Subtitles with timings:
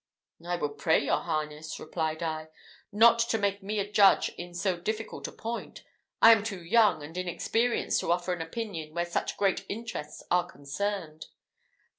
[0.43, 2.49] "I would pray your Highness," replied I,
[2.91, 5.83] "not to make me a judge in so difficult a point;
[6.23, 10.47] I am too young and inexperienced to offer an opinion where such great interests are
[10.51, 11.27] concerned."